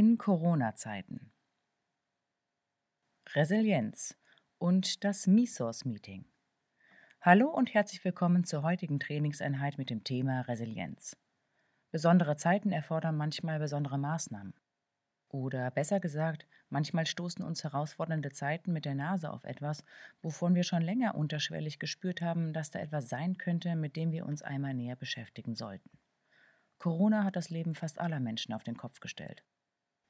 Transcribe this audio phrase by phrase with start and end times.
[0.00, 1.30] In Corona-Zeiten
[3.34, 4.16] Resilienz
[4.56, 6.24] und das Misos Meeting.
[7.20, 11.18] Hallo und herzlich willkommen zur heutigen Trainingseinheit mit dem Thema Resilienz.
[11.90, 14.54] Besondere Zeiten erfordern manchmal besondere Maßnahmen.
[15.28, 19.84] Oder besser gesagt, manchmal stoßen uns herausfordernde Zeiten mit der Nase auf etwas,
[20.22, 24.24] wovon wir schon länger unterschwellig gespürt haben, dass da etwas sein könnte, mit dem wir
[24.24, 25.90] uns einmal näher beschäftigen sollten.
[26.78, 29.44] Corona hat das Leben fast aller Menschen auf den Kopf gestellt.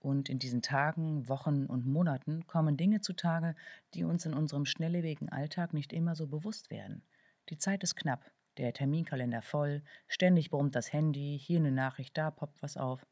[0.00, 3.54] Und in diesen Tagen, Wochen und Monaten kommen Dinge zutage,
[3.94, 7.02] die uns in unserem schnelllebigen Alltag nicht immer so bewusst werden.
[7.50, 12.30] Die Zeit ist knapp, der Terminkalender voll, ständig brummt das Handy, hier eine Nachricht, da
[12.30, 13.06] poppt was auf.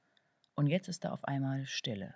[0.55, 2.15] Und jetzt ist da auf einmal Stille.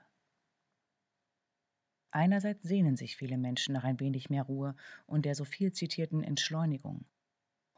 [2.11, 4.75] Einerseits sehnen sich viele Menschen nach ein wenig mehr Ruhe
[5.07, 7.07] und der so viel zitierten Entschleunigung.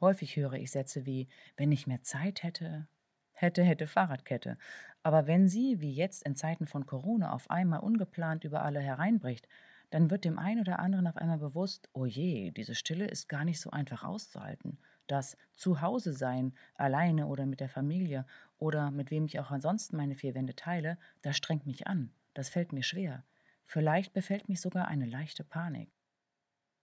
[0.01, 2.89] Häufig höre ich Sätze wie, wenn ich mehr Zeit hätte,
[3.35, 4.57] hätte, hätte Fahrradkette.
[5.03, 9.47] Aber wenn sie, wie jetzt in Zeiten von Corona, auf einmal ungeplant über alle hereinbricht,
[9.91, 13.45] dann wird dem einen oder anderen auf einmal bewusst, oh je, diese Stille ist gar
[13.45, 14.79] nicht so einfach auszuhalten.
[15.07, 18.25] Das Zuhause sein, alleine oder mit der Familie
[18.59, 22.49] oder mit wem ich auch ansonsten meine vier Wände teile, das strengt mich an, das
[22.49, 23.25] fällt mir schwer.
[23.67, 25.91] Vielleicht befällt mich sogar eine leichte Panik.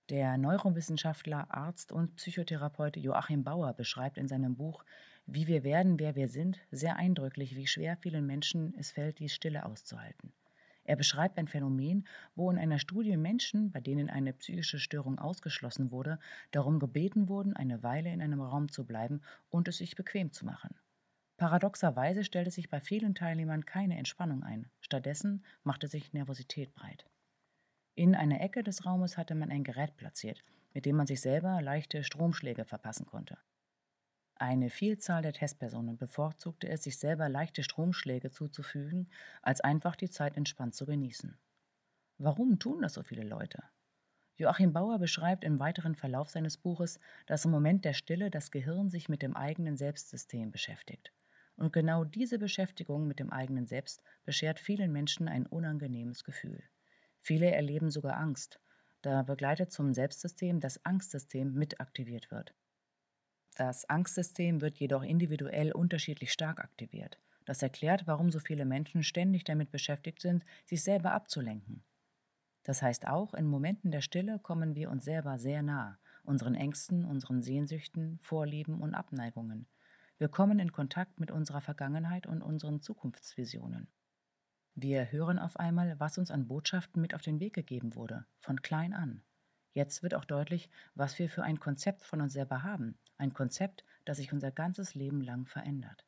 [0.09, 4.84] Der Neurowissenschaftler, Arzt und Psychotherapeut Joachim Bauer beschreibt in seinem Buch
[5.26, 9.30] Wie wir werden, wer wir sind sehr eindrücklich, wie schwer vielen Menschen es fällt, die
[9.30, 10.34] Stille auszuhalten.
[10.84, 15.92] Er beschreibt ein Phänomen, wo in einer Studie Menschen, bei denen eine psychische Störung ausgeschlossen
[15.92, 16.20] wurde,
[16.52, 20.46] darum gebeten wurden, eine Weile in einem Raum zu bleiben und es sich bequem zu
[20.46, 20.76] machen.
[21.38, 27.06] Paradoxerweise stellte sich bei vielen Teilnehmern keine Entspannung ein, stattdessen machte sich Nervosität breit.
[27.96, 30.44] In einer Ecke des Raumes hatte man ein Gerät platziert,
[30.74, 33.38] mit dem man sich selber leichte Stromschläge verpassen konnte.
[34.41, 39.07] Eine Vielzahl der Testpersonen bevorzugte es, sich selber leichte Stromschläge zuzufügen,
[39.44, 41.38] als einfach die Zeit entspannt zu genießen.
[42.18, 43.62] Warum tun das so viele Leute?
[44.38, 48.90] Joachim Bauer beschreibt im weiteren Verlauf seines Buches, dass im Moment der Stille das Gehirn
[48.90, 51.13] sich mit dem eigenen Selbstsystem beschäftigt.
[51.56, 56.63] Und genau diese Beschäftigung mit dem eigenen Selbst beschert vielen Menschen ein unangenehmes Gefühl.
[57.19, 58.59] Viele erleben sogar Angst,
[59.03, 62.56] da begleitet zum Selbstsystem das Angstsystem mit aktiviert wird.
[63.61, 67.19] Das Angstsystem wird jedoch individuell unterschiedlich stark aktiviert.
[67.45, 71.83] Das erklärt, warum so viele Menschen ständig damit beschäftigt sind, sich selber abzulenken.
[72.63, 77.05] Das heißt auch, in Momenten der Stille kommen wir uns selber sehr nah, unseren Ängsten,
[77.05, 79.67] unseren Sehnsüchten, Vorlieben und Abneigungen.
[80.17, 83.89] Wir kommen in Kontakt mit unserer Vergangenheit und unseren Zukunftsvisionen.
[84.73, 88.63] Wir hören auf einmal, was uns an Botschaften mit auf den Weg gegeben wurde, von
[88.63, 89.22] klein an.
[89.74, 93.86] Jetzt wird auch deutlich, was wir für ein Konzept von uns selber haben, ein Konzept,
[94.04, 96.06] das sich unser ganzes Leben lang verändert.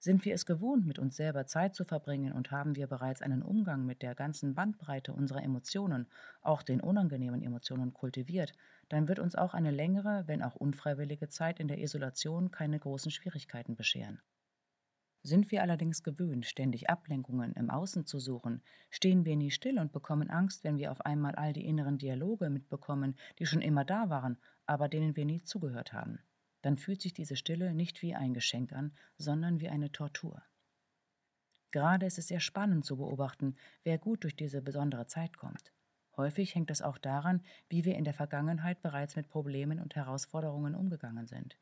[0.00, 3.42] Sind wir es gewohnt, mit uns selber Zeit zu verbringen und haben wir bereits einen
[3.42, 6.06] Umgang mit der ganzen Bandbreite unserer Emotionen,
[6.40, 8.52] auch den unangenehmen Emotionen kultiviert,
[8.88, 13.10] dann wird uns auch eine längere, wenn auch unfreiwillige Zeit in der Isolation keine großen
[13.10, 14.20] Schwierigkeiten bescheren.
[15.22, 19.92] Sind wir allerdings gewöhnt, ständig Ablenkungen im Außen zu suchen, stehen wir nie still und
[19.92, 24.10] bekommen Angst, wenn wir auf einmal all die inneren Dialoge mitbekommen, die schon immer da
[24.10, 26.20] waren, aber denen wir nie zugehört haben.
[26.62, 30.42] Dann fühlt sich diese Stille nicht wie ein Geschenk an, sondern wie eine Tortur.
[31.72, 35.72] Gerade ist es sehr spannend zu beobachten, wer gut durch diese besondere Zeit kommt.
[36.16, 40.74] Häufig hängt es auch daran, wie wir in der Vergangenheit bereits mit Problemen und Herausforderungen
[40.74, 41.58] umgegangen sind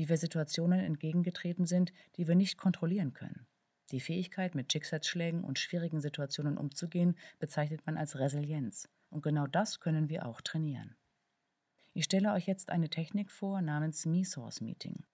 [0.00, 3.46] wie wir Situationen entgegengetreten sind, die wir nicht kontrollieren können.
[3.90, 8.88] Die Fähigkeit, mit Schicksalsschlägen und schwierigen Situationen umzugehen, bezeichnet man als Resilienz.
[9.10, 10.96] Und genau das können wir auch trainieren.
[11.92, 15.04] Ich stelle euch jetzt eine Technik vor namens Me-Source Meeting.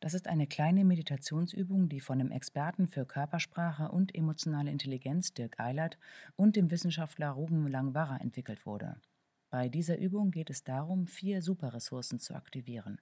[0.00, 5.60] Das ist eine kleine Meditationsübung, die von dem Experten für Körpersprache und emotionale Intelligenz Dirk
[5.60, 5.96] Eilert
[6.34, 9.00] und dem Wissenschaftler Ruben Langwarra entwickelt wurde.
[9.48, 12.98] Bei dieser Übung geht es darum, vier Superressourcen zu aktivieren.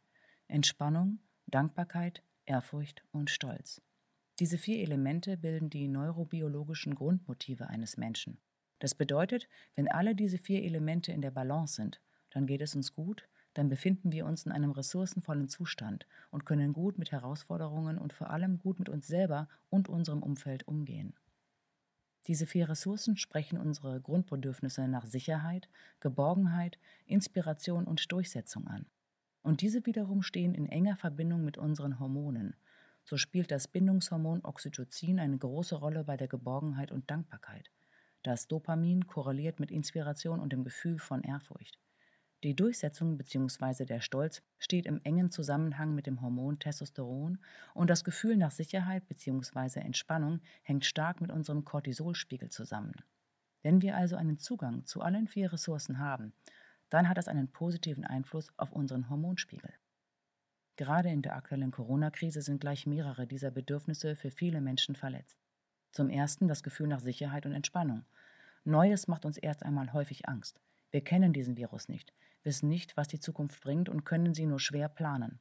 [0.55, 1.19] Entspannung,
[1.49, 3.83] Dankbarkeit, Ehrfurcht und Stolz.
[4.39, 8.39] Diese vier Elemente bilden die neurobiologischen Grundmotive eines Menschen.
[8.79, 12.95] Das bedeutet, wenn alle diese vier Elemente in der Balance sind, dann geht es uns
[12.95, 18.13] gut, dann befinden wir uns in einem ressourcenvollen Zustand und können gut mit Herausforderungen und
[18.13, 21.15] vor allem gut mit uns selber und unserem Umfeld umgehen.
[22.29, 25.69] Diese vier Ressourcen sprechen unsere Grundbedürfnisse nach Sicherheit,
[25.99, 28.87] Geborgenheit, Inspiration und Durchsetzung an.
[29.45, 32.57] Und diese wiederum stehen in enger Verbindung mit unseren Hormonen.
[33.05, 37.71] So spielt das Bindungshormon Oxytocin eine große Rolle bei der Geborgenheit und Dankbarkeit.
[38.23, 41.79] Das Dopamin korreliert mit Inspiration und dem Gefühl von Ehrfurcht.
[42.43, 43.85] Die Durchsetzung bzw.
[43.85, 47.39] der Stolz steht im engen Zusammenhang mit dem Hormon Testosteron
[47.75, 49.81] und das Gefühl nach Sicherheit bzw.
[49.81, 52.95] Entspannung hängt stark mit unserem Cortisolspiegel zusammen.
[53.63, 56.33] Wenn wir also einen Zugang zu allen vier Ressourcen haben,
[56.95, 59.73] dann hat das einen positiven Einfluss auf unseren Hormonspiegel.
[60.77, 65.39] Gerade in der aktuellen Corona-Krise sind gleich mehrere dieser Bedürfnisse für viele Menschen verletzt.
[65.93, 68.05] Zum ersten das Gefühl nach Sicherheit und Entspannung.
[68.65, 70.61] Neues macht uns erst einmal häufig Angst.
[70.91, 72.13] Wir kennen diesen Virus nicht
[72.45, 75.41] wissen nicht, was die Zukunft bringt und können sie nur schwer planen.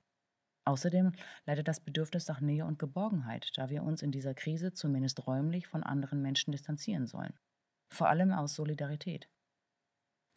[0.66, 1.12] Außerdem
[1.46, 5.68] leidet das Bedürfnis nach Nähe und Geborgenheit, da wir uns in dieser Krise zumindest räumlich
[5.68, 7.34] von anderen Menschen distanzieren sollen.
[7.90, 9.30] Vor allem aus Solidarität.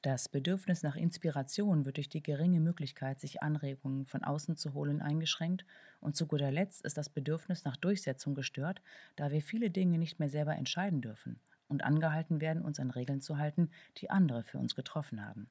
[0.06, 5.02] Das Bedürfnis nach Inspiration wird durch die geringe Möglichkeit, sich Anregungen von außen zu holen,
[5.02, 5.66] eingeschränkt
[5.98, 8.80] und zu guter Letzt ist das Bedürfnis nach Durchsetzung gestört,
[9.16, 13.20] da wir viele Dinge nicht mehr selber entscheiden dürfen und angehalten werden, uns an Regeln
[13.20, 15.50] zu halten, die andere für uns getroffen haben.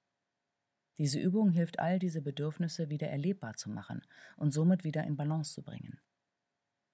[1.00, 4.04] Diese Übung hilft all diese Bedürfnisse wieder erlebbar zu machen
[4.38, 6.00] und somit wieder in Balance zu bringen.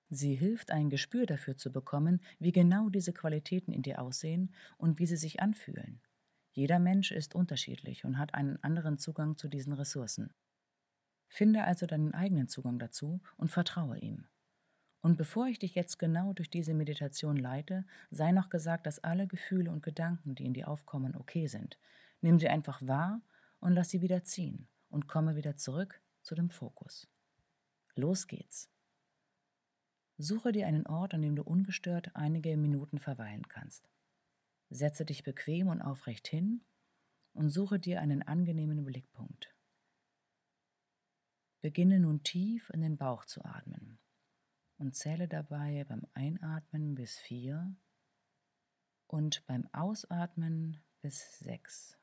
[0.09, 4.97] Sie hilft, ein Gespür dafür zu bekommen, wie genau diese Qualitäten in dir aussehen und
[4.97, 6.01] wie sie sich anfühlen.
[6.51, 10.33] Jeder Mensch ist unterschiedlich und hat einen anderen Zugang zu diesen Ressourcen.
[11.27, 14.27] Finde also deinen eigenen Zugang dazu und vertraue ihm.
[15.01, 19.27] Und bevor ich dich jetzt genau durch diese Meditation leite, sei noch gesagt, dass alle
[19.27, 21.79] Gefühle und Gedanken, die in dir aufkommen, okay sind.
[22.19, 23.21] Nimm sie einfach wahr
[23.59, 27.07] und lass sie wieder ziehen und komme wieder zurück zu dem Fokus.
[27.95, 28.69] Los geht's.
[30.17, 33.90] Suche dir einen Ort, an dem du ungestört einige Minuten verweilen kannst.
[34.73, 36.63] Setze dich bequem und aufrecht hin
[37.33, 39.53] und suche dir einen angenehmen Blickpunkt.
[41.59, 43.99] Beginne nun tief in den Bauch zu atmen
[44.77, 47.75] und zähle dabei beim Einatmen bis vier
[49.07, 52.00] und beim Ausatmen bis sechs.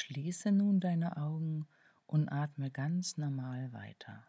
[0.00, 1.68] Schließe nun deine Augen
[2.06, 4.26] und atme ganz normal weiter.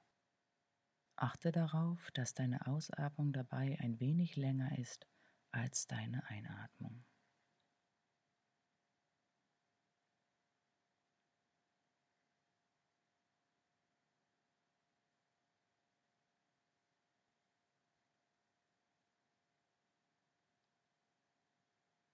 [1.15, 5.07] Achte darauf, dass deine Ausatmung dabei ein wenig länger ist
[5.51, 7.05] als deine Einatmung.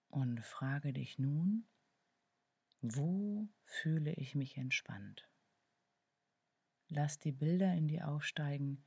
[0.09, 1.65] Und frage dich nun,
[2.95, 5.27] wo fühle ich mich entspannt?
[6.89, 8.83] Lass die Bilder in dir aufsteigen,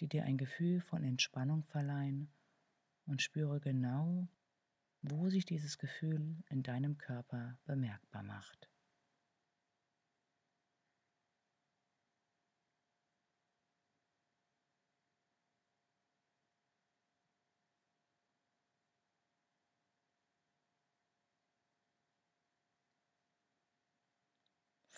[0.00, 2.32] die dir ein Gefühl von Entspannung verleihen
[3.06, 4.28] und spüre genau,
[5.02, 8.71] wo sich dieses Gefühl in deinem Körper bemerkbar macht.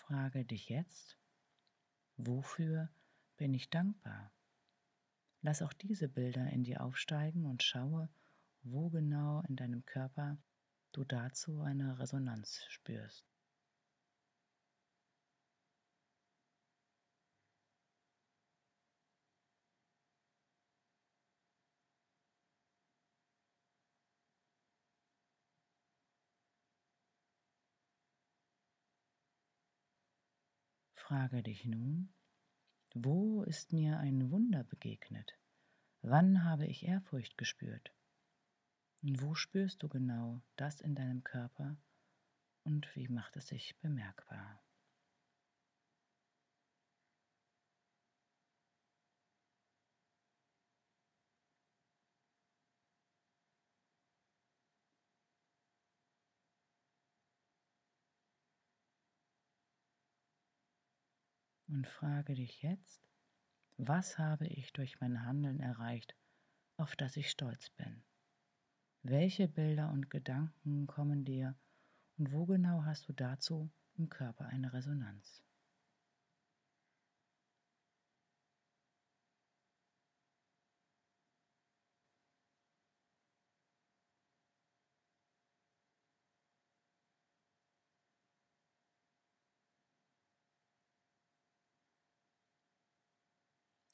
[0.06, 1.18] Frage dich jetzt,
[2.18, 2.90] wofür
[3.38, 4.34] bin ich dankbar?
[5.40, 8.11] Lass auch diese Bilder in dir aufsteigen und schaue,
[8.61, 10.37] wo genau in deinem Körper
[10.92, 13.33] du dazu eine Resonanz spürst.
[31.06, 32.14] Frage dich nun,
[32.94, 35.38] wo ist mir ein Wunder begegnet?
[36.00, 37.92] Wann habe ich Ehrfurcht gespürt?
[39.02, 41.76] Und wo spürst du genau das in deinem Körper
[42.62, 44.63] und wie macht es sich bemerkbar?
[61.75, 63.04] Und frage dich jetzt,
[63.78, 66.14] was habe ich durch mein Handeln erreicht,
[66.76, 68.04] auf das ich stolz bin?
[69.02, 71.57] Welche Bilder und Gedanken kommen dir
[72.16, 75.43] und wo genau hast du dazu im Körper eine Resonanz?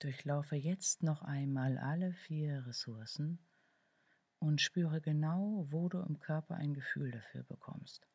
[0.00, 3.38] Durchlaufe jetzt noch einmal alle vier Ressourcen
[4.38, 8.08] und spüre genau, wo du im Körper ein Gefühl dafür bekommst.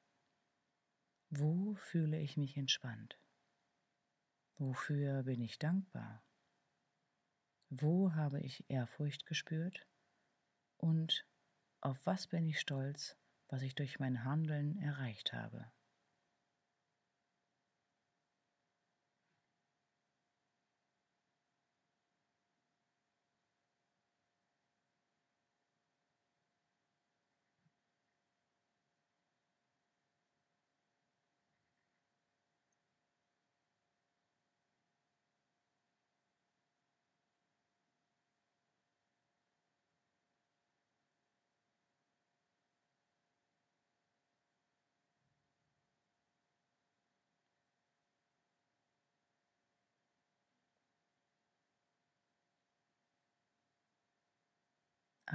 [1.30, 3.20] Wo fühle ich mich entspannt?
[4.56, 6.24] Wofür bin ich dankbar?
[7.70, 9.88] Wo habe ich Ehrfurcht gespürt?
[10.78, 11.28] Und
[11.82, 13.16] auf was bin ich stolz,
[13.48, 15.72] was ich durch mein Handeln erreicht habe?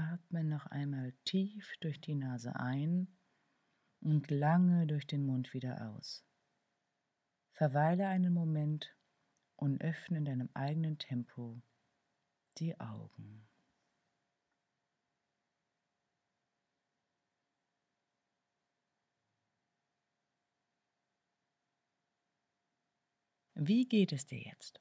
[0.00, 3.06] Atme noch einmal tief durch die Nase ein
[4.00, 6.24] und lange durch den Mund wieder aus.
[7.52, 8.96] Verweile einen Moment
[9.56, 11.60] und öffne in deinem eigenen Tempo
[12.56, 13.46] die Augen.
[23.54, 24.80] Wie geht es dir jetzt?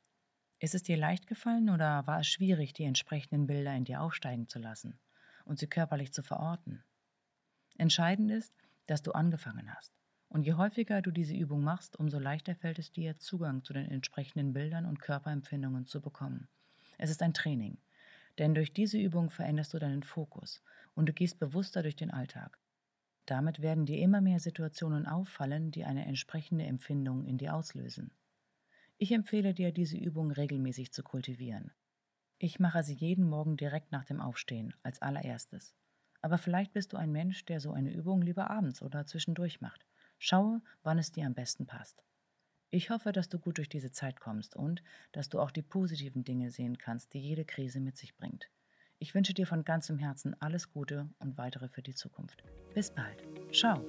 [0.59, 4.47] Ist es dir leicht gefallen oder war es schwierig, die entsprechenden Bilder in dir aufsteigen
[4.47, 4.97] zu lassen
[5.49, 6.83] und sie körperlich zu verorten?
[7.77, 8.53] Entscheidend ist,
[8.85, 9.93] dass du angefangen hast.
[10.29, 13.89] Und je häufiger du diese Übung machst, umso leichter fällt es dir, Zugang zu den
[13.89, 16.47] entsprechenden Bildern und Körperempfindungen zu bekommen.
[16.99, 17.79] Es ist ein Training,
[18.37, 20.61] denn durch diese Übung veränderst du deinen Fokus
[20.93, 22.59] und du gehst bewusster durch den Alltag.
[23.25, 28.11] Damit werden dir immer mehr Situationen auffallen, die eine entsprechende Empfindung in dir auslösen.
[28.97, 31.71] Ich empfehle dir, diese Übung regelmäßig zu kultivieren.
[32.41, 35.75] Ich mache sie jeden Morgen direkt nach dem Aufstehen, als allererstes.
[36.21, 39.85] Aber vielleicht bist du ein Mensch, der so eine Übung lieber abends oder zwischendurch macht.
[40.17, 42.01] Schaue, wann es dir am besten passt.
[42.71, 44.81] Ich hoffe, dass du gut durch diese Zeit kommst und
[45.11, 48.49] dass du auch die positiven Dinge sehen kannst, die jede Krise mit sich bringt.
[48.99, 52.43] Ich wünsche dir von ganzem Herzen alles Gute und weitere für die Zukunft.
[52.73, 53.21] Bis bald.
[53.53, 53.85] Ciao.